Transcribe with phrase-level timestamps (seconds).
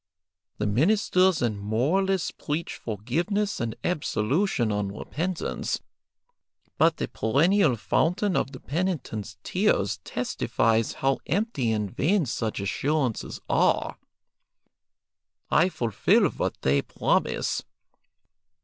[0.57, 5.79] The ministers and moralists preach forgiveness and absolution on repentance,
[6.79, 13.39] but the perennial fountain of the penitent's tears testifies how empty and vain such assurances
[13.47, 13.99] are.
[15.51, 17.61] I fulfil what they promise.